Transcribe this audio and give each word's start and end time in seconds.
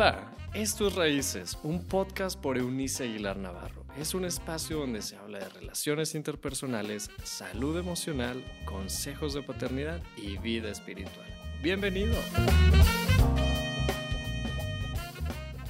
Hola, 0.00 0.34
esto 0.54 0.88
es 0.88 0.94
Raíces, 0.94 1.58
un 1.62 1.84
podcast 1.84 2.40
por 2.40 2.56
Eunice 2.56 3.04
Aguilar 3.04 3.36
Navarro. 3.36 3.84
Es 3.98 4.14
un 4.14 4.24
espacio 4.24 4.78
donde 4.78 5.02
se 5.02 5.14
habla 5.16 5.40
de 5.40 5.48
relaciones 5.50 6.14
interpersonales, 6.14 7.10
salud 7.22 7.76
emocional, 7.76 8.42
consejos 8.64 9.34
de 9.34 9.42
paternidad 9.42 10.00
y 10.16 10.38
vida 10.38 10.70
espiritual. 10.70 11.26
Bienvenido. 11.62 12.14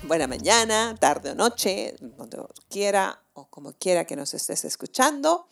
Buena 0.04 0.28
mañana, 0.28 0.94
tarde 0.94 1.32
o 1.32 1.34
noche, 1.34 1.96
donde 1.98 2.38
quiera 2.68 3.24
o 3.32 3.50
como 3.50 3.72
quiera 3.72 4.04
que 4.04 4.14
nos 4.14 4.32
estés 4.32 4.64
escuchando. 4.64 5.48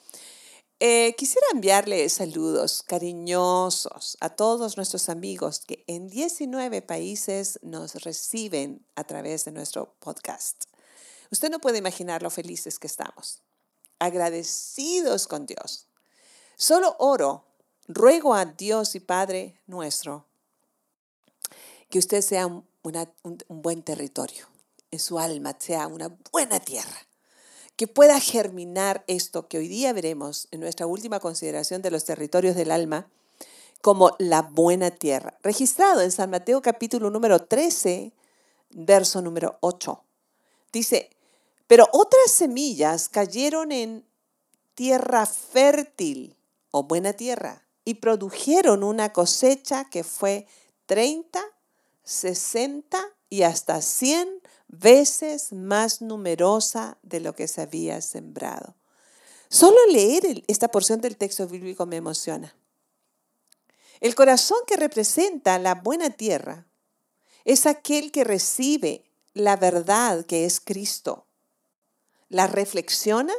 Eh, 0.80 1.16
quisiera 1.18 1.44
enviarle 1.52 2.08
saludos 2.08 2.84
cariñosos 2.84 4.16
a 4.20 4.30
todos 4.30 4.76
nuestros 4.76 5.08
amigos 5.08 5.58
que 5.58 5.82
en 5.88 6.08
19 6.08 6.82
países 6.82 7.58
nos 7.62 7.96
reciben 8.04 8.86
a 8.94 9.02
través 9.02 9.44
de 9.44 9.50
nuestro 9.50 9.92
podcast. 9.98 10.66
Usted 11.32 11.50
no 11.50 11.58
puede 11.58 11.78
imaginar 11.78 12.22
lo 12.22 12.30
felices 12.30 12.78
que 12.78 12.86
estamos, 12.86 13.40
agradecidos 13.98 15.26
con 15.26 15.46
Dios. 15.46 15.88
Solo 16.54 16.94
oro, 17.00 17.44
ruego 17.88 18.34
a 18.34 18.44
Dios 18.44 18.94
y 18.94 19.00
Padre 19.00 19.60
nuestro 19.66 20.26
que 21.90 21.98
usted 21.98 22.20
sea 22.20 22.46
un 22.46 22.64
buen 23.48 23.82
territorio, 23.82 24.46
en 24.92 25.00
su 25.00 25.18
alma 25.18 25.56
sea 25.58 25.88
una 25.88 26.16
buena 26.30 26.60
tierra 26.60 27.07
que 27.78 27.86
pueda 27.86 28.18
germinar 28.18 29.04
esto 29.06 29.46
que 29.46 29.56
hoy 29.56 29.68
día 29.68 29.92
veremos 29.92 30.48
en 30.50 30.58
nuestra 30.58 30.86
última 30.86 31.20
consideración 31.20 31.80
de 31.80 31.92
los 31.92 32.04
territorios 32.04 32.56
del 32.56 32.72
alma 32.72 33.06
como 33.82 34.16
la 34.18 34.42
buena 34.42 34.90
tierra, 34.90 35.38
registrado 35.44 36.00
en 36.00 36.10
San 36.10 36.28
Mateo 36.28 36.60
capítulo 36.60 37.08
número 37.08 37.38
13, 37.44 38.12
verso 38.70 39.22
número 39.22 39.58
8. 39.60 40.02
Dice, 40.72 41.10
pero 41.68 41.88
otras 41.92 42.32
semillas 42.32 43.08
cayeron 43.08 43.70
en 43.70 44.04
tierra 44.74 45.24
fértil 45.24 46.36
o 46.72 46.82
buena 46.82 47.12
tierra 47.12 47.64
y 47.84 47.94
produjeron 47.94 48.82
una 48.82 49.12
cosecha 49.12 49.84
que 49.84 50.02
fue 50.02 50.48
30, 50.86 51.40
60 52.02 52.98
y 53.30 53.42
hasta 53.42 53.80
100 53.80 54.42
veces 54.68 55.52
más 55.52 56.02
numerosa 56.02 56.98
de 57.02 57.20
lo 57.20 57.34
que 57.34 57.48
se 57.48 57.62
había 57.62 58.00
sembrado. 58.00 58.74
Solo 59.48 59.78
leer 59.90 60.44
esta 60.46 60.68
porción 60.68 61.00
del 61.00 61.16
texto 61.16 61.46
bíblico 61.48 61.86
me 61.86 61.96
emociona. 61.96 62.54
El 64.00 64.14
corazón 64.14 64.58
que 64.66 64.76
representa 64.76 65.58
la 65.58 65.74
buena 65.74 66.10
tierra 66.10 66.66
es 67.44 67.66
aquel 67.66 68.12
que 68.12 68.24
recibe 68.24 69.04
la 69.32 69.56
verdad 69.56 70.26
que 70.26 70.44
es 70.44 70.60
Cristo, 70.60 71.26
la 72.28 72.46
reflexiona 72.46 73.32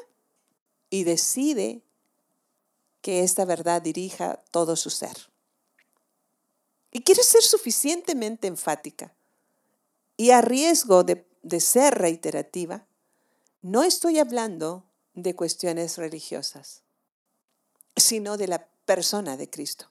y 0.90 1.04
decide 1.04 1.84
que 3.02 3.24
esta 3.24 3.46
verdad 3.46 3.82
dirija 3.82 4.42
todo 4.52 4.76
su 4.76 4.90
ser. 4.90 5.16
Y 6.92 7.02
quiero 7.02 7.22
ser 7.22 7.44
suficientemente 7.44 8.48
enfática 8.48 9.14
y 10.20 10.32
a 10.32 10.42
riesgo 10.42 11.06
de, 11.06 11.26
ser 11.62 11.96
reiterativa, 11.96 12.86
no 13.62 13.84
estoy 13.84 14.20
hablando 14.20 14.84
de 15.14 15.34
cuestiones 15.34 15.98
religiosas, 15.98 16.84
sino 17.96 18.36
de 18.36 18.50
la 18.50 18.68
persona 18.84 19.38
de 19.38 19.50
Cristo, 19.50 19.90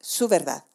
su 0.00 0.28
verdad. 0.28 0.66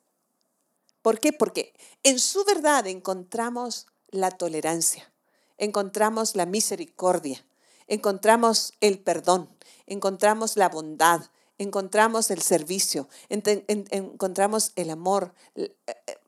¿Por 1.04 1.20
qué? 1.20 1.34
Porque 1.34 1.76
en 2.02 2.18
su 2.18 2.44
verdad 2.46 2.88
encontramos 2.88 3.86
la 4.10 4.32
tolerancia, 4.32 5.14
encontramos 5.60 6.36
la 6.36 6.48
misericordia, 6.48 7.46
encontramos 7.86 8.74
el 8.82 8.98
perdón, 8.98 9.56
encontramos 9.86 10.58
la 10.58 10.70
bondad, 10.70 11.22
encontramos 11.60 12.32
el 12.32 12.42
servicio, 12.42 13.08
encontramos 13.30 14.72
el 14.76 14.90
amor, 14.90 15.36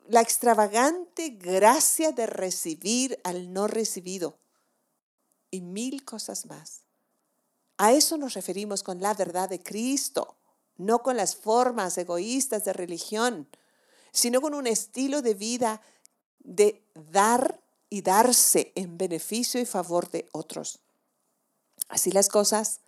la 0.07 0.21
extravagante 0.21 1.29
gracia 1.29 2.11
de 2.11 2.25
recibir 2.25 3.19
al 3.23 3.51
no 3.53 3.67
recibido 3.67 4.37
y 5.51 5.61
mil 5.61 6.05
cosas 6.05 6.45
más. 6.45 6.81
A 7.77 7.91
eso 7.91 8.17
nos 8.17 8.33
referimos 8.33 8.83
con 8.83 9.01
la 9.01 9.13
verdad 9.13 9.49
de 9.49 9.61
Cristo, 9.61 10.37
no 10.77 11.01
con 11.01 11.17
las 11.17 11.35
formas 11.35 11.97
egoístas 11.97 12.65
de 12.65 12.73
religión, 12.73 13.47
sino 14.11 14.41
con 14.41 14.53
un 14.53 14.67
estilo 14.67 15.21
de 15.21 15.33
vida 15.33 15.81
de 16.39 16.83
dar 17.11 17.59
y 17.89 18.01
darse 18.01 18.71
en 18.75 18.97
beneficio 18.97 19.59
y 19.59 19.65
favor 19.65 20.09
de 20.09 20.27
otros. 20.31 20.79
Así 21.89 22.11
las 22.11 22.29
cosas 22.29 22.79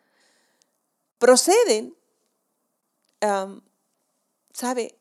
proceden, 1.18 1.96
¿sabe? 4.54 4.98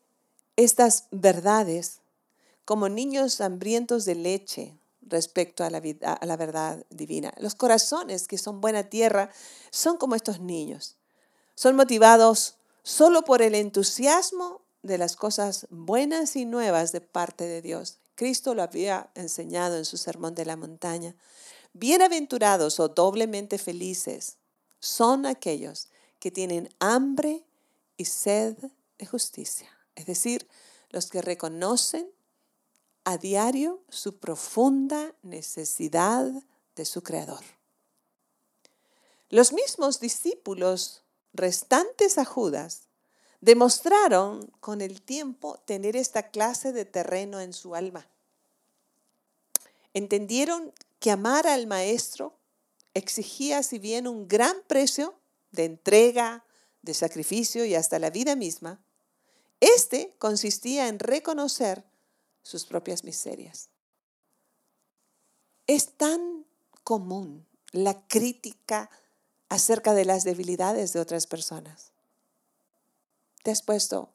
Estas 0.55 1.05
verdades 1.11 2.01
como 2.67 2.89
niños 2.89 3.39
hambrientos 3.39 4.03
de 4.03 4.15
leche 4.15 4.77
respecto 4.99 5.63
a 5.63 5.69
la, 5.69 5.81
a 6.03 6.25
la 6.25 6.35
verdad 6.35 6.85
divina. 6.89 7.33
Los 7.37 7.55
corazones 7.55 8.27
que 8.27 8.37
son 8.37 8.59
buena 8.59 8.83
tierra 8.89 9.31
son 9.71 9.95
como 9.95 10.15
estos 10.15 10.41
niños. 10.41 10.97
Son 11.55 11.77
motivados 11.77 12.55
solo 12.83 13.23
por 13.23 13.41
el 13.41 13.55
entusiasmo 13.55 14.65
de 14.83 14.97
las 14.97 15.15
cosas 15.15 15.67
buenas 15.69 16.35
y 16.35 16.43
nuevas 16.43 16.91
de 16.91 16.99
parte 16.99 17.45
de 17.45 17.61
Dios. 17.61 17.99
Cristo 18.15 18.53
lo 18.53 18.63
había 18.63 19.11
enseñado 19.15 19.77
en 19.77 19.85
su 19.85 19.95
sermón 19.95 20.35
de 20.35 20.45
la 20.45 20.57
montaña. 20.57 21.15
Bienaventurados 21.71 22.81
o 22.81 22.89
doblemente 22.89 23.59
felices 23.59 24.39
son 24.81 25.25
aquellos 25.25 25.87
que 26.19 26.31
tienen 26.31 26.67
hambre 26.79 27.45
y 27.95 28.03
sed 28.03 28.57
de 28.97 29.05
justicia, 29.05 29.69
es 29.95 30.05
decir, 30.05 30.49
los 30.89 31.09
que 31.09 31.21
reconocen 31.21 32.11
a 33.07 33.17
diario 33.17 33.81
su 33.87 34.17
profunda 34.17 35.15
necesidad 35.21 36.29
de 36.75 36.83
su 36.83 37.03
Creador. 37.03 37.39
Los 39.29 39.53
mismos 39.53 40.01
discípulos 40.01 41.03
restantes 41.31 42.17
a 42.17 42.25
Judas 42.25 42.81
demostraron 43.39 44.51
con 44.59 44.81
el 44.81 45.01
tiempo 45.01 45.57
tener 45.59 45.95
esta 45.95 46.31
clase 46.31 46.73
de 46.73 46.83
terreno 46.83 47.39
en 47.39 47.53
su 47.53 47.75
alma. 47.75 48.09
Entendieron 49.93 50.73
que 50.99 51.09
amar 51.09 51.47
al 51.47 51.65
Maestro 51.65 52.37
exigía, 52.93 53.63
si 53.63 53.79
bien 53.79 54.05
un 54.09 54.27
gran 54.27 54.57
precio 54.67 55.15
de 55.51 55.63
entrega, 55.63 56.43
de 56.81 56.93
sacrificio 56.93 57.63
y 57.63 57.73
hasta 57.73 57.99
la 57.99 58.09
vida 58.09 58.35
misma, 58.35 58.81
este 59.61 60.13
consistía 60.19 60.89
en 60.89 60.99
reconocer 60.99 61.85
sus 62.47 62.65
propias 62.65 63.03
miserias. 63.03 63.69
Es 65.67 65.89
tan 65.97 66.45
común 66.85 67.45
la 67.73 68.07
crítica 68.07 68.89
acerca 69.49 69.93
de 69.93 70.05
las 70.05 70.23
debilidades 70.23 70.93
de 70.93 71.01
otras 71.01 71.27
personas. 71.27 71.91
¿Te 73.43 73.51
has 73.51 73.61
puesto 73.61 74.09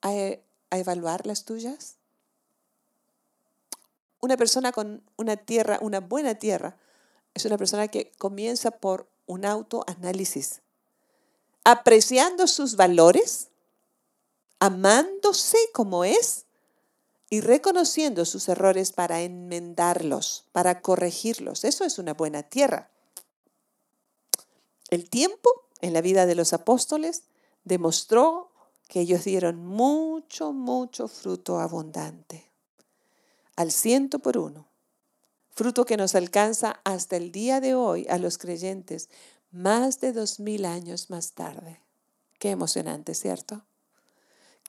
a, 0.00 0.10
a 0.10 0.78
evaluar 0.78 1.26
las 1.26 1.44
tuyas? 1.44 1.96
Una 4.20 4.36
persona 4.36 4.70
con 4.70 5.02
una 5.16 5.36
tierra, 5.36 5.78
una 5.82 5.98
buena 5.98 6.36
tierra, 6.36 6.76
es 7.34 7.44
una 7.46 7.58
persona 7.58 7.88
que 7.88 8.12
comienza 8.12 8.70
por 8.70 9.08
un 9.26 9.44
autoanálisis, 9.44 10.62
apreciando 11.64 12.46
sus 12.46 12.76
valores, 12.76 13.48
amándose 14.60 15.58
como 15.74 16.04
es 16.04 16.45
y 17.28 17.40
reconociendo 17.40 18.24
sus 18.24 18.48
errores 18.48 18.92
para 18.92 19.22
enmendarlos, 19.22 20.44
para 20.52 20.80
corregirlos. 20.80 21.64
Eso 21.64 21.84
es 21.84 21.98
una 21.98 22.14
buena 22.14 22.42
tierra. 22.44 22.90
El 24.90 25.10
tiempo 25.10 25.50
en 25.80 25.92
la 25.92 26.00
vida 26.00 26.26
de 26.26 26.36
los 26.36 26.52
apóstoles 26.52 27.24
demostró 27.64 28.52
que 28.88 29.00
ellos 29.00 29.24
dieron 29.24 29.66
mucho, 29.66 30.52
mucho 30.52 31.08
fruto 31.08 31.58
abundante, 31.58 32.48
al 33.56 33.72
ciento 33.72 34.20
por 34.20 34.38
uno. 34.38 34.68
Fruto 35.50 35.84
que 35.84 35.96
nos 35.96 36.14
alcanza 36.14 36.80
hasta 36.84 37.16
el 37.16 37.32
día 37.32 37.60
de 37.60 37.74
hoy 37.74 38.06
a 38.08 38.18
los 38.18 38.38
creyentes, 38.38 39.08
más 39.50 40.00
de 40.00 40.12
dos 40.12 40.38
mil 40.38 40.64
años 40.64 41.10
más 41.10 41.32
tarde. 41.32 41.80
Qué 42.38 42.50
emocionante, 42.50 43.14
¿cierto? 43.14 43.64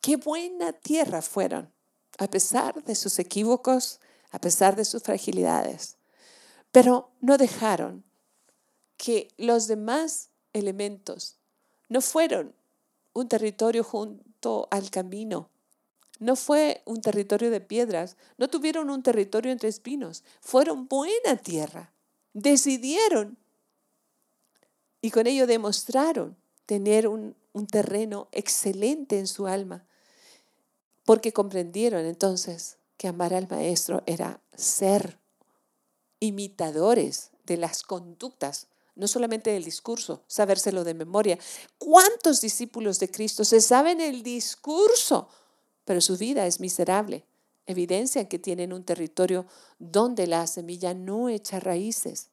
Qué 0.01 0.15
buena 0.15 0.73
tierra 0.73 1.21
fueron 1.21 1.76
a 2.17 2.27
pesar 2.27 2.83
de 2.83 2.95
sus 2.95 3.19
equívocos, 3.19 3.99
a 4.31 4.39
pesar 4.39 4.75
de 4.75 4.85
sus 4.85 5.03
fragilidades. 5.03 5.97
Pero 6.71 7.11
no 7.21 7.37
dejaron 7.37 8.03
que 8.97 9.29
los 9.37 9.67
demás 9.67 10.29
elementos 10.53 11.37
no 11.89 12.01
fueron 12.01 12.53
un 13.13 13.27
territorio 13.27 13.83
junto 13.83 14.67
al 14.71 14.89
camino, 14.89 15.49
No 16.19 16.35
fue 16.35 16.81
un 16.85 17.01
territorio 17.01 17.51
de 17.51 17.61
piedras, 17.61 18.17
no 18.37 18.47
tuvieron 18.47 18.89
un 18.89 19.03
territorio 19.03 19.51
entre 19.51 19.69
espinos, 19.69 20.23
fueron 20.41 20.87
buena 20.87 21.37
tierra. 21.37 21.93
Decidieron 22.33 23.37
y 24.99 25.11
con 25.11 25.27
ello 25.27 25.45
demostraron 25.45 26.35
tener 26.65 27.07
un, 27.07 27.35
un 27.53 27.67
terreno 27.67 28.29
excelente 28.31 29.19
en 29.19 29.27
su 29.27 29.45
alma, 29.45 29.86
porque 31.07 31.31
comprendieron 31.31 32.05
entonces 32.05 32.75
que 32.97 33.07
amar 33.07 33.33
al 33.33 33.47
maestro 33.47 34.03
era 34.07 34.41
ser 34.57 35.17
imitadores 36.19 37.29
de 37.45 37.55
las 37.55 37.83
conductas, 37.83 38.67
no 38.93 39.07
solamente 39.07 39.51
del 39.51 39.63
discurso, 39.63 40.23
sabérselo 40.27 40.83
de 40.83 40.93
memoria. 40.93 41.39
¿Cuántos 41.77 42.41
discípulos 42.41 42.99
de 42.99 43.09
Cristo 43.09 43.45
se 43.45 43.61
saben 43.61 44.01
el 44.01 44.21
discurso, 44.21 45.29
pero 45.85 46.01
su 46.01 46.17
vida 46.17 46.45
es 46.45 46.59
miserable? 46.59 47.23
Evidencia 47.67 48.27
que 48.27 48.37
tienen 48.37 48.73
un 48.73 48.83
territorio 48.83 49.45
donde 49.79 50.27
la 50.27 50.45
semilla 50.45 50.93
no 50.93 51.29
echa 51.29 51.61
raíces. 51.61 52.27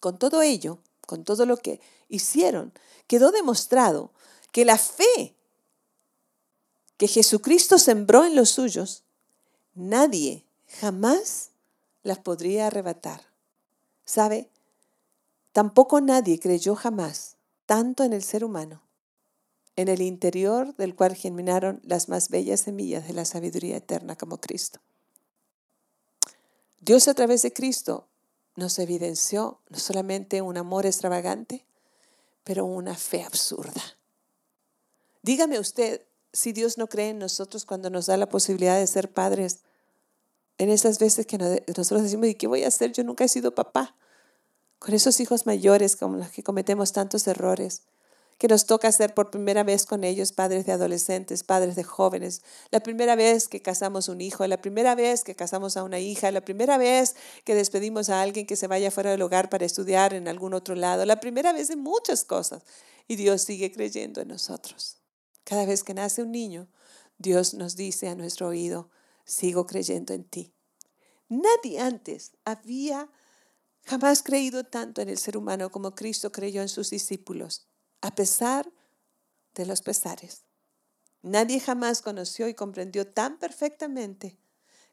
Con 0.00 0.18
todo 0.18 0.40
ello, 0.40 0.78
con 1.06 1.24
todo 1.24 1.44
lo 1.44 1.58
que 1.58 1.82
hicieron, 2.08 2.72
quedó 3.06 3.32
demostrado 3.32 4.12
que 4.50 4.64
la 4.64 4.78
fe 4.78 5.34
que 6.98 7.08
Jesucristo 7.08 7.78
sembró 7.78 8.24
en 8.24 8.36
los 8.36 8.50
suyos, 8.50 9.04
nadie 9.74 10.44
jamás 10.66 11.50
las 12.02 12.18
podría 12.18 12.66
arrebatar. 12.66 13.22
¿Sabe? 14.04 14.50
Tampoco 15.52 16.00
nadie 16.00 16.38
creyó 16.38 16.74
jamás 16.74 17.36
tanto 17.66 18.02
en 18.02 18.12
el 18.12 18.22
ser 18.22 18.44
humano, 18.44 18.82
en 19.76 19.88
el 19.88 20.02
interior 20.02 20.74
del 20.76 20.96
cual 20.96 21.14
germinaron 21.14 21.80
las 21.84 22.08
más 22.08 22.30
bellas 22.30 22.62
semillas 22.62 23.06
de 23.06 23.12
la 23.12 23.24
sabiduría 23.24 23.76
eterna 23.76 24.16
como 24.16 24.40
Cristo. 24.40 24.80
Dios 26.80 27.06
a 27.08 27.14
través 27.14 27.42
de 27.42 27.52
Cristo 27.52 28.08
nos 28.56 28.78
evidenció 28.78 29.60
no 29.68 29.78
solamente 29.78 30.42
un 30.42 30.56
amor 30.56 30.86
extravagante, 30.86 31.64
pero 32.42 32.64
una 32.64 32.94
fe 32.96 33.22
absurda. 33.22 33.82
Dígame 35.22 35.58
usted 35.58 36.07
si 36.32 36.52
Dios 36.52 36.78
no 36.78 36.88
cree 36.88 37.10
en 37.10 37.18
nosotros 37.18 37.64
cuando 37.64 37.90
nos 37.90 38.06
da 38.06 38.16
la 38.16 38.28
posibilidad 38.28 38.78
de 38.78 38.86
ser 38.86 39.10
padres 39.12 39.60
en 40.58 40.70
esas 40.70 40.98
veces 40.98 41.26
que 41.26 41.38
nosotros 41.38 42.02
decimos, 42.02 42.26
¿y 42.28 42.34
qué 42.34 42.46
voy 42.46 42.64
a 42.64 42.68
hacer? 42.68 42.92
Yo 42.92 43.04
nunca 43.04 43.24
he 43.24 43.28
sido 43.28 43.54
papá. 43.54 43.96
Con 44.78 44.94
esos 44.94 45.18
hijos 45.20 45.46
mayores 45.46 45.96
con 45.96 46.18
los 46.18 46.30
que 46.30 46.42
cometemos 46.42 46.92
tantos 46.92 47.26
errores, 47.26 47.82
que 48.38 48.46
nos 48.46 48.66
toca 48.66 48.90
ser 48.92 49.14
por 49.14 49.30
primera 49.30 49.64
vez 49.64 49.84
con 49.84 50.04
ellos 50.04 50.32
padres 50.32 50.64
de 50.66 50.72
adolescentes, 50.72 51.42
padres 51.42 51.74
de 51.74 51.82
jóvenes, 51.82 52.42
la 52.70 52.80
primera 52.80 53.16
vez 53.16 53.48
que 53.48 53.60
casamos 53.60 54.08
un 54.08 54.20
hijo, 54.20 54.46
la 54.46 54.60
primera 54.60 54.94
vez 54.94 55.24
que 55.24 55.34
casamos 55.34 55.76
a 55.76 55.82
una 55.82 55.98
hija, 55.98 56.30
la 56.30 56.40
primera 56.40 56.78
vez 56.78 57.16
que 57.44 57.56
despedimos 57.56 58.08
a 58.10 58.22
alguien 58.22 58.46
que 58.46 58.54
se 58.54 58.68
vaya 58.68 58.92
fuera 58.92 59.10
del 59.10 59.22
hogar 59.22 59.50
para 59.50 59.66
estudiar 59.66 60.14
en 60.14 60.28
algún 60.28 60.54
otro 60.54 60.76
lado, 60.76 61.04
la 61.04 61.18
primera 61.18 61.52
vez 61.52 61.66
de 61.66 61.76
muchas 61.76 62.24
cosas. 62.24 62.62
Y 63.08 63.16
Dios 63.16 63.42
sigue 63.42 63.72
creyendo 63.72 64.20
en 64.20 64.28
nosotros. 64.28 64.97
Cada 65.48 65.64
vez 65.64 65.82
que 65.82 65.94
nace 65.94 66.22
un 66.22 66.30
niño, 66.30 66.68
Dios 67.16 67.54
nos 67.54 67.74
dice 67.74 68.10
a 68.10 68.14
nuestro 68.14 68.48
oído, 68.48 68.90
sigo 69.24 69.64
creyendo 69.66 70.12
en 70.12 70.24
ti. 70.24 70.52
Nadie 71.30 71.80
antes 71.80 72.32
había 72.44 73.10
jamás 73.86 74.22
creído 74.22 74.64
tanto 74.64 75.00
en 75.00 75.08
el 75.08 75.16
ser 75.16 75.38
humano 75.38 75.70
como 75.70 75.94
Cristo 75.94 76.32
creyó 76.32 76.60
en 76.60 76.68
sus 76.68 76.90
discípulos, 76.90 77.66
a 78.02 78.14
pesar 78.14 78.70
de 79.54 79.64
los 79.64 79.80
pesares. 79.80 80.44
Nadie 81.22 81.60
jamás 81.60 82.02
conoció 82.02 82.46
y 82.46 82.52
comprendió 82.52 83.10
tan 83.10 83.38
perfectamente 83.38 84.38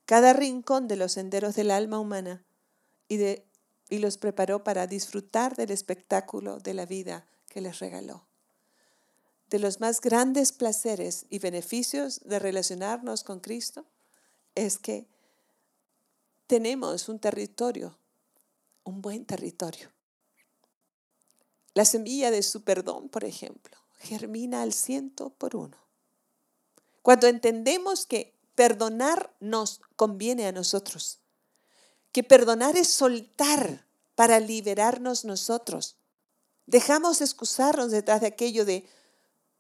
cada 0.06 0.32
rincón 0.32 0.88
de 0.88 0.96
los 0.96 1.12
senderos 1.12 1.56
del 1.56 1.70
alma 1.70 2.00
humana 2.00 2.46
y, 3.10 3.20
y 3.90 3.98
los 3.98 4.18
preparó 4.18 4.64
para 4.64 4.88
disfrutar 4.88 5.58
del 5.58 5.72
espectáculo 5.72 6.60
de 6.60 6.74
la 6.74 6.86
vida 6.86 7.28
que 7.50 7.60
les 7.60 7.80
regaló. 7.80 8.30
De 9.56 9.60
los 9.60 9.80
más 9.80 10.02
grandes 10.02 10.52
placeres 10.52 11.28
y 11.30 11.40
beneficios 11.40 12.20
de 12.26 12.40
relacionarnos 12.40 13.24
con 13.24 13.40
Cristo 13.40 13.86
es 14.54 14.78
que 14.78 15.08
tenemos 16.46 17.08
un 17.08 17.20
territorio, 17.20 17.98
un 18.84 19.02
buen 19.02 19.24
territorio. 19.24 19.94
La 21.74 21.86
semilla 21.86 22.32
de 22.32 22.44
su 22.44 22.66
perdón, 22.66 23.08
por 23.08 23.24
ejemplo, 23.24 23.78
germina 24.00 24.62
al 24.62 24.74
ciento 24.74 25.30
por 25.30 25.56
uno. 25.56 25.78
Cuando 27.02 27.28
entendemos 27.28 28.06
que 28.06 28.38
perdonar 28.56 29.34
nos 29.40 29.80
conviene 29.96 30.48
a 30.48 30.52
nosotros, 30.52 31.20
que 32.12 32.26
perdonar 32.26 32.76
es 32.76 32.90
soltar 32.90 33.88
para 34.16 34.42
liberarnos 34.42 35.24
nosotros. 35.24 35.96
Dejamos 36.66 37.22
excusarnos 37.22 37.92
detrás 37.92 38.20
de 38.20 38.28
aquello 38.28 38.66
de, 38.66 38.86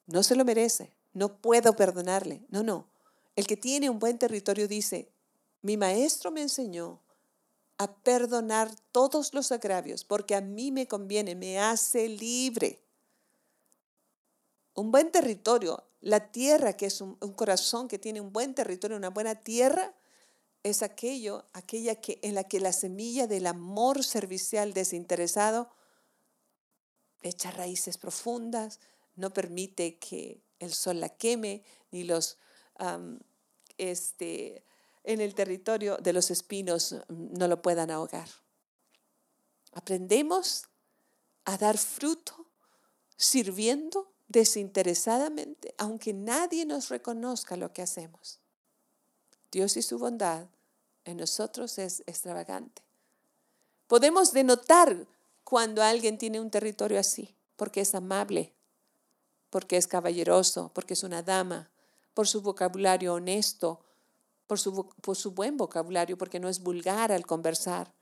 no 0.07 0.23
se 0.23 0.35
lo 0.35 0.45
merece, 0.45 0.93
no 1.13 1.37
puedo 1.37 1.75
perdonarle. 1.75 2.45
No, 2.49 2.63
no. 2.63 2.87
El 3.35 3.47
que 3.47 3.57
tiene 3.57 3.89
un 3.89 3.99
buen 3.99 4.17
territorio 4.17 4.67
dice, 4.67 5.09
mi 5.61 5.77
maestro 5.77 6.31
me 6.31 6.41
enseñó 6.41 7.01
a 7.77 7.93
perdonar 7.93 8.73
todos 8.91 9.33
los 9.33 9.51
agravios 9.51 10.05
porque 10.05 10.35
a 10.35 10.41
mí 10.41 10.71
me 10.71 10.87
conviene, 10.87 11.35
me 11.35 11.59
hace 11.59 12.07
libre. 12.07 12.79
Un 14.73 14.91
buen 14.91 15.11
territorio, 15.11 15.83
la 16.01 16.31
tierra 16.31 16.73
que 16.73 16.85
es 16.85 17.01
un, 17.01 17.15
corazón 17.35 17.87
que 17.87 17.97
tiene 17.97 18.21
un 18.21 18.31
buen 18.31 18.53
territorio, 18.53 18.97
una 18.97 19.09
buena 19.09 19.35
tierra, 19.35 19.93
es 20.63 20.81
aquello, 20.81 21.45
aquella 21.53 21.95
que, 21.95 22.19
en 22.23 22.35
la 22.35 22.43
que 22.43 22.59
la 22.59 22.73
semilla 22.73 23.27
del 23.27 23.47
amor 23.47 24.03
servicial 24.03 24.73
desinteresado 24.73 25.69
echa 27.21 27.51
raíces 27.51 27.97
profundas, 27.97 28.79
no 29.15 29.31
permite 29.31 29.97
que 29.97 30.41
el 30.59 30.73
sol 30.73 30.99
la 30.99 31.09
queme, 31.09 31.63
ni 31.91 32.03
los 32.03 32.37
este, 33.77 34.63
en 35.03 35.21
el 35.21 35.35
territorio 35.35 35.97
de 35.97 36.13
los 36.13 36.31
espinos 36.31 36.93
mm, 36.93 37.37
no 37.37 37.47
lo 37.47 37.61
puedan 37.61 37.91
ahogar. 37.91 38.27
Aprendemos 39.73 40.65
a 41.45 41.57
dar 41.57 41.77
fruto 41.77 42.47
sirviendo 43.17 44.11
desinteresadamente, 44.27 45.75
aunque 45.77 46.13
nadie 46.13 46.65
nos 46.65 46.89
reconozca 46.89 47.55
lo 47.55 47.71
que 47.71 47.81
hacemos. 47.81 48.39
Dios 49.51 49.77
y 49.77 49.81
su 49.81 49.99
bondad 49.99 50.47
en 51.05 51.17
nosotros 51.17 51.77
es 51.77 52.01
extravagante. 52.07 52.81
Podemos 53.87 54.33
denotar 54.33 55.07
cuando 55.43 55.83
alguien 55.83 56.17
tiene 56.17 56.39
un 56.39 56.49
territorio 56.49 56.99
así, 56.99 57.35
porque 57.55 57.81
es 57.81 57.93
amable, 57.93 58.53
porque 59.55 59.77
es 59.77 59.87
caballeroso, 59.87 60.69
porque 60.73 60.95
es 60.95 61.03
una 61.03 61.23
dama, 61.23 61.69
por 62.13 62.27
su 62.27 62.41
vocabulario 62.41 63.13
honesto, 63.13 63.79
por 64.47 64.59
su, 64.59 65.31
buen 65.31 65.55
vocabulario, 65.55 66.17
porque 66.17 66.41
no 66.41 66.49
es 66.49 66.59
vulgar 66.59 67.13
al 67.13 67.25
conversar, 67.25 67.93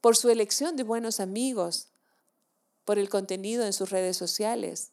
por 0.00 0.16
su 0.16 0.30
elección 0.30 0.76
de 0.76 0.84
buenos 0.84 1.18
amigos, 1.18 1.88
por 2.84 3.00
el 3.00 3.08
contenido 3.08 3.66
en 3.66 3.72
sus 3.72 3.90
redes 3.90 4.16
sociales, 4.16 4.92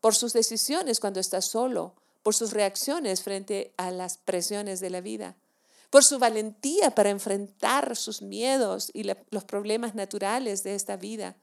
por 0.00 0.14
sus 0.14 0.32
decisiones 0.32 1.00
cuando 1.00 1.18
está 1.18 1.42
solo, 1.42 1.96
por 2.22 2.32
sus 2.32 2.52
reacciones 2.52 3.24
frente 3.24 3.74
a 3.78 3.90
las 3.90 4.18
presiones 4.18 4.78
de 4.78 4.90
la 4.90 5.00
vida, 5.00 5.34
por 5.90 6.04
su 6.04 6.20
valentía 6.20 6.92
para 6.92 7.10
enfrentar 7.10 7.96
sus 7.96 8.22
miedos 8.22 8.92
y 8.94 9.02
los 9.02 9.42
problemas 9.42 9.96
naturales 9.96 10.62
de 10.62 10.76
esta 10.76 10.96
vida. 10.96 11.34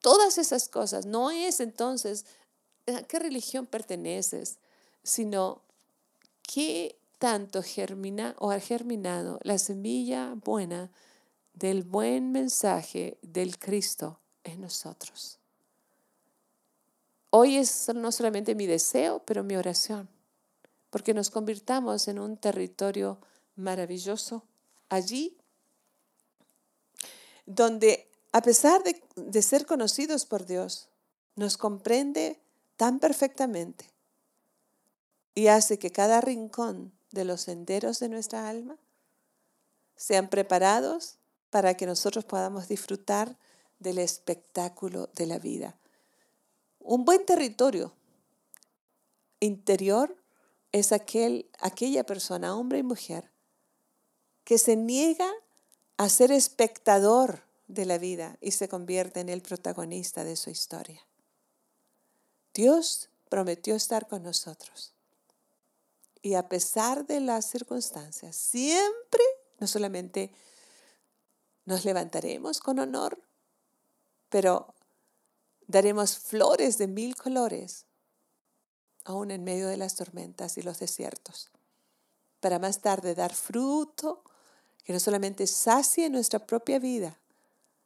Todas 0.00 0.38
esas 0.38 0.68
cosas 0.68 1.06
no 1.06 1.30
es 1.30 1.60
entonces 1.60 2.26
a 2.86 3.02
qué 3.02 3.18
religión 3.18 3.66
perteneces, 3.66 4.58
sino 5.02 5.62
¿Qué 6.52 6.98
tanto 7.20 7.62
germina 7.62 8.34
o 8.40 8.50
ha 8.50 8.58
germinado 8.58 9.38
la 9.44 9.56
semilla 9.56 10.34
buena 10.34 10.90
del 11.54 11.84
buen 11.84 12.32
mensaje 12.32 13.18
del 13.22 13.56
Cristo 13.56 14.18
en 14.42 14.60
nosotros? 14.60 15.38
Hoy 17.30 17.54
es 17.54 17.88
no 17.94 18.10
solamente 18.10 18.56
mi 18.56 18.66
deseo, 18.66 19.22
pero 19.24 19.44
mi 19.44 19.54
oración, 19.54 20.08
porque 20.90 21.14
nos 21.14 21.30
convirtamos 21.30 22.08
en 22.08 22.18
un 22.18 22.36
territorio 22.36 23.20
maravilloso 23.54 24.42
allí 24.88 25.38
donde 27.46 28.09
a 28.32 28.42
pesar 28.42 28.82
de, 28.82 29.02
de, 29.16 29.42
ser 29.42 29.66
conocidos 29.66 30.24
por 30.24 30.46
Dios, 30.46 30.88
nos 31.36 31.56
comprende 31.56 32.40
tan 32.76 32.98
perfectamente 32.98 33.90
y 35.34 35.48
hace 35.48 35.78
que 35.78 35.90
cada 35.90 36.20
rincón 36.20 36.92
de 37.12 37.24
los 37.24 37.42
senderos 37.42 37.98
de 37.98 38.08
nuestra 38.08 38.48
alma 38.48 38.76
sean 39.96 40.28
preparados 40.28 41.18
para 41.50 41.74
que 41.74 41.86
nosotros 41.86 42.24
podamos 42.24 42.68
disfrutar 42.68 43.36
del 43.78 43.98
espectáculo 43.98 45.10
de 45.14 45.26
la 45.26 45.38
vida. 45.38 45.76
Un 46.78 47.04
buen 47.04 47.26
territorio 47.26 47.92
interior 49.40 50.16
es 50.72 50.92
aquel, 50.92 51.50
aquella 51.58 52.04
persona, 52.04 52.56
hombre 52.56 52.78
y 52.78 52.82
mujer, 52.82 53.30
que 54.44 54.58
se 54.58 54.76
niega 54.76 55.30
a 55.96 56.08
ser 56.08 56.30
espectador 56.32 57.42
de 57.74 57.86
la 57.86 57.98
vida 57.98 58.36
y 58.40 58.50
se 58.50 58.68
convierte 58.68 59.20
en 59.20 59.28
el 59.28 59.42
protagonista 59.42 60.24
de 60.24 60.36
su 60.36 60.50
historia. 60.50 61.00
Dios 62.52 63.08
prometió 63.28 63.74
estar 63.74 64.08
con 64.08 64.22
nosotros. 64.22 64.92
Y 66.22 66.34
a 66.34 66.48
pesar 66.48 67.06
de 67.06 67.20
las 67.20 67.46
circunstancias, 67.46 68.36
siempre, 68.36 69.22
no 69.58 69.66
solamente 69.66 70.34
nos 71.64 71.84
levantaremos 71.84 72.60
con 72.60 72.78
honor, 72.78 73.22
pero 74.28 74.74
daremos 75.66 76.18
flores 76.18 76.76
de 76.76 76.88
mil 76.88 77.16
colores, 77.16 77.86
aún 79.04 79.30
en 79.30 79.44
medio 79.44 79.68
de 79.68 79.76
las 79.76 79.94
tormentas 79.94 80.58
y 80.58 80.62
los 80.62 80.78
desiertos, 80.78 81.50
para 82.40 82.58
más 82.58 82.80
tarde 82.80 83.14
dar 83.14 83.34
fruto 83.34 84.24
que 84.84 84.92
no 84.92 85.00
solamente 85.00 85.46
sacie 85.46 86.10
nuestra 86.10 86.40
propia 86.40 86.78
vida, 86.78 87.19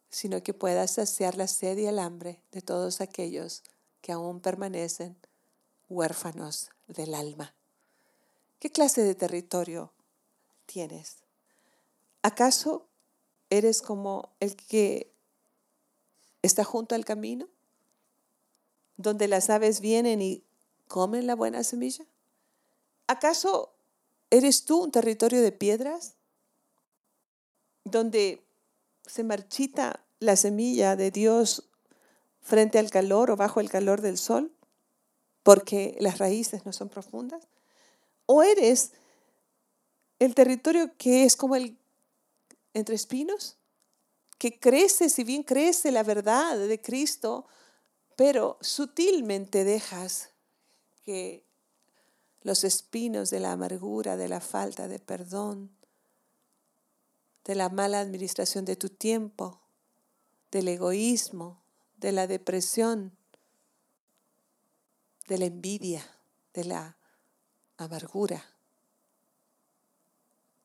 sino 0.09 0.43
que 0.43 0.53
pueda 0.53 0.87
saciar 0.87 1.35
la 1.35 1.47
sed 1.47 1.77
y 1.77 1.85
el 1.85 1.99
hambre 1.99 2.41
de 2.51 2.61
todos 2.61 3.01
aquellos 3.01 3.63
que 4.01 4.11
aún 4.11 4.39
permanecen 4.39 5.17
huérfanos 5.89 6.69
del 6.87 7.13
alma. 7.13 7.55
¿Qué 8.59 8.71
clase 8.71 9.03
de 9.03 9.15
territorio 9.15 9.91
tienes? 10.65 11.17
¿Acaso 12.21 12.87
eres 13.49 13.81
como 13.81 14.33
el 14.39 14.55
que 14.55 15.11
está 16.41 16.63
junto 16.63 16.95
al 16.95 17.05
camino, 17.05 17.47
donde 18.97 19.27
las 19.27 19.49
aves 19.49 19.81
vienen 19.81 20.21
y 20.21 20.43
comen 20.87 21.27
la 21.27 21.35
buena 21.35 21.63
semilla? 21.63 22.05
¿Acaso 23.07 23.73
eres 24.29 24.65
tú 24.65 24.83
un 24.83 24.91
territorio 24.91 25.41
de 25.41 25.51
piedras, 25.51 26.15
donde 27.83 28.44
se 29.05 29.23
marchita 29.23 30.05
la 30.19 30.35
semilla 30.35 30.95
de 30.95 31.11
Dios 31.11 31.69
frente 32.41 32.79
al 32.79 32.89
calor 32.89 33.31
o 33.31 33.35
bajo 33.35 33.59
el 33.59 33.69
calor 33.69 34.01
del 34.01 34.17
sol? 34.17 34.55
porque 35.45 35.95
las 35.99 36.17
raíces 36.17 36.65
no 36.65 36.73
son 36.73 36.89
profundas? 36.89 37.47
¿O 38.25 38.41
eres 38.41 38.93
el 40.17 40.33
territorio 40.33 40.97
que 40.97 41.23
es 41.23 41.35
como 41.35 41.55
el 41.55 41.77
entre 42.73 42.95
espinos? 42.95 43.55
Que 44.39 44.59
crece, 44.59 45.07
si 45.07 45.23
bien 45.23 45.43
crece 45.43 45.91
la 45.91 46.01
verdad 46.01 46.57
de 46.57 46.81
Cristo, 46.81 47.45
pero 48.15 48.57
sutilmente 48.59 49.63
dejas 49.63 50.31
que 51.03 51.45
los 52.41 52.63
espinos 52.63 53.29
de 53.29 53.39
la 53.39 53.51
amargura, 53.51 54.17
de 54.17 54.29
la 54.29 54.41
falta 54.41 54.87
de 54.87 54.97
perdón, 54.97 55.69
de 57.45 57.55
la 57.55 57.69
mala 57.69 57.99
administración 57.99 58.65
de 58.65 58.75
tu 58.75 58.89
tiempo, 58.89 59.61
del 60.51 60.67
egoísmo, 60.67 61.63
de 61.97 62.11
la 62.11 62.27
depresión, 62.27 63.15
de 65.27 65.37
la 65.37 65.45
envidia, 65.45 66.03
de 66.53 66.65
la 66.65 66.97
amargura, 67.77 68.43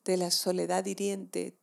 de 0.04 0.16
la 0.16 0.30
soledad 0.30 0.86
hiriente, 0.86 1.54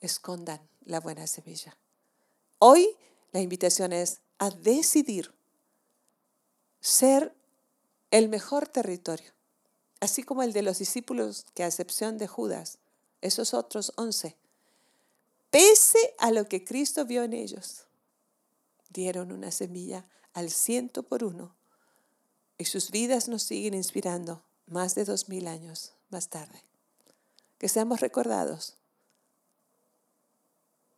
escondan 0.00 0.60
la 0.80 1.00
buena 1.00 1.26
semilla. 1.26 1.76
Hoy 2.58 2.88
la 3.32 3.40
invitación 3.40 3.92
es 3.92 4.20
a 4.38 4.50
decidir 4.50 5.32
ser 6.80 7.34
el 8.10 8.28
mejor 8.28 8.66
territorio, 8.66 9.32
así 10.00 10.22
como 10.22 10.42
el 10.42 10.52
de 10.52 10.62
los 10.62 10.78
discípulos 10.78 11.46
que 11.54 11.62
a 11.62 11.68
excepción 11.68 12.18
de 12.18 12.26
Judas, 12.26 12.79
esos 13.20 13.54
otros 13.54 13.92
once, 13.96 14.36
pese 15.50 16.14
a 16.18 16.30
lo 16.30 16.48
que 16.48 16.64
Cristo 16.64 17.04
vio 17.04 17.22
en 17.22 17.32
ellos, 17.32 17.84
dieron 18.90 19.32
una 19.32 19.50
semilla 19.50 20.04
al 20.32 20.50
ciento 20.50 21.02
por 21.02 21.24
uno 21.24 21.54
y 22.58 22.66
sus 22.66 22.90
vidas 22.90 23.28
nos 23.28 23.42
siguen 23.42 23.74
inspirando 23.74 24.42
más 24.66 24.94
de 24.94 25.04
dos 25.04 25.28
mil 25.28 25.46
años 25.46 25.92
más 26.10 26.28
tarde. 26.28 26.62
Que 27.58 27.68
seamos 27.68 28.00
recordados 28.00 28.76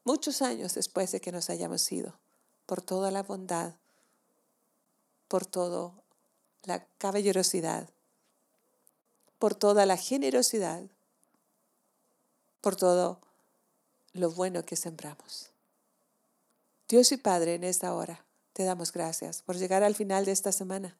muchos 0.05 0.43
años 0.43 0.75
después 0.75 1.13
de 1.13 1.21
que 1.21 1.33
nos 1.33 1.51
hayamos 1.51 1.91
ido 1.93 2.19
por 2.67 2.83
toda 2.83 3.11
la 3.11 3.23
bondad, 3.23 3.75
por 5.29 5.47
toda 5.47 5.93
la 6.65 6.85
caballerosidad, 6.99 7.89
por 9.39 9.55
toda 9.55 9.87
la 9.87 9.97
generosidad, 9.97 10.85
por 12.63 12.77
todo 12.77 13.21
lo 14.15 14.31
bueno 14.31 14.65
que 14.65 14.77
sembramos. 14.77 15.51
Dios 16.89 17.13
y 17.13 17.19
Padre, 17.19 17.57
en 17.57 17.65
esta 17.65 17.93
hora 17.93 18.25
te 18.55 18.65
damos 18.65 18.93
gracias 18.93 19.43
por 19.43 19.57
llegar 19.57 19.83
al 19.83 19.95
final 19.95 20.25
de 20.25 20.33
esta 20.33 20.53
semana 20.53 20.97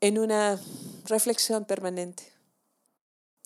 en 0.00 0.18
una 0.18 0.60
reflexión 1.06 1.64
permanente 1.64 2.32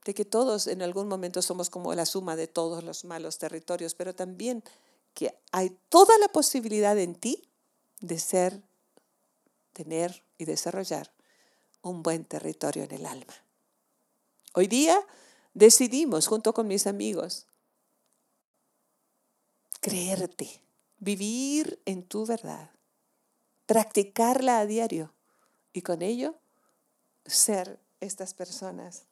de 0.05 0.15
que 0.15 0.25
todos 0.25 0.67
en 0.67 0.83
algún 0.83 1.09
momento 1.09 1.43
somos 1.43 1.71
como 1.71 1.95
la 1.95 2.07
suma 2.07 2.37
de 2.37 2.47
todos 2.47 2.85
los 2.85 3.05
malos 3.05 3.39
territorios, 3.39 3.95
pero 3.95 4.15
también 4.15 4.63
que 5.15 5.39
hay 5.53 5.77
toda 5.89 6.17
la 6.19 6.29
posibilidad 6.29 6.99
en 6.99 7.15
ti 7.15 7.49
de 8.01 8.19
ser, 8.19 8.61
tener 9.73 10.25
y 10.39 10.45
desarrollar 10.45 11.13
un 11.83 12.03
buen 12.03 12.25
territorio 12.25 12.85
en 12.85 12.93
el 12.93 13.07
alma. 13.07 13.35
Hoy 14.55 14.67
día 14.67 14.99
decidimos 15.55 16.27
junto 16.27 16.53
con 16.53 16.67
mis 16.67 16.87
amigos 16.87 17.47
creerte 19.81 20.61
vivir 20.99 21.81
en 21.85 22.03
tu 22.03 22.27
verdad, 22.27 22.71
practicarla 23.67 24.59
a 24.59 24.67
diario 24.67 25.13
y 25.73 25.83
con 25.83 26.03
ello 26.03 26.35
ser 27.27 27.79
estas 28.01 28.35
personas 28.35 29.05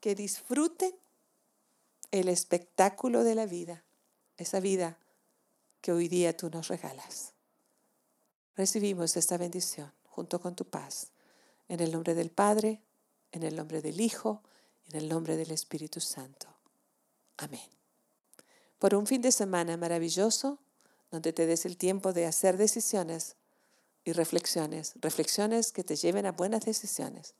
que 0.00 0.14
disfruten 0.14 0.94
el 2.10 2.28
espectáculo 2.28 3.24
de 3.24 3.34
la 3.34 3.46
vida, 3.46 3.82
esa 4.36 4.60
vida 4.60 4.98
que 5.80 5.92
hoy 5.92 6.08
día 6.08 6.36
tú 6.36 6.50
nos 6.50 6.68
regalas. 6.68 7.32
Recibimos 8.56 9.16
esta 9.16 9.36
bendición 9.36 9.92
junto 10.04 10.40
con 10.40 10.54
tu 10.54 10.64
paz, 10.64 11.08
en 11.68 11.80
el 11.80 11.92
nombre 11.92 12.14
del 12.14 12.30
Padre, 12.30 12.80
en 13.32 13.42
el 13.42 13.56
nombre 13.56 13.82
del 13.82 14.00
Hijo, 14.00 14.42
en 14.88 14.96
el 14.96 15.08
nombre 15.08 15.36
del 15.36 15.50
Espíritu 15.50 16.00
Santo. 16.00 16.46
Amén. 17.36 17.68
Por 18.78 18.94
un 18.94 19.06
fin 19.06 19.22
de 19.22 19.32
semana 19.32 19.76
maravilloso, 19.76 20.58
donde 21.10 21.32
te 21.32 21.46
des 21.46 21.66
el 21.66 21.76
tiempo 21.76 22.12
de 22.12 22.26
hacer 22.26 22.56
decisiones 22.56 23.36
y 24.04 24.12
reflexiones, 24.12 24.94
reflexiones 25.00 25.72
que 25.72 25.84
te 25.84 25.96
lleven 25.96 26.26
a 26.26 26.32
buenas 26.32 26.64
decisiones, 26.64 27.34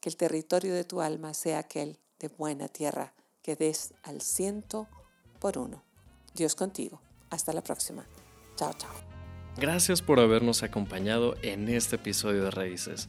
que 0.00 0.08
el 0.08 0.16
territorio 0.16 0.74
de 0.74 0.84
tu 0.84 1.00
alma 1.00 1.34
sea 1.34 1.58
aquel 1.58 1.98
de 2.18 2.28
buena 2.28 2.68
tierra, 2.68 3.14
que 3.42 3.56
des 3.56 3.94
al 4.02 4.20
ciento 4.20 4.88
por 5.38 5.58
uno. 5.58 5.82
Dios 6.34 6.54
contigo. 6.54 7.00
Hasta 7.30 7.52
la 7.52 7.62
próxima. 7.62 8.06
Chao, 8.56 8.72
chao. 8.74 8.94
Gracias 9.56 10.02
por 10.02 10.20
habernos 10.20 10.62
acompañado 10.62 11.34
en 11.42 11.68
este 11.68 11.96
episodio 11.96 12.44
de 12.44 12.50
Raíces. 12.50 13.08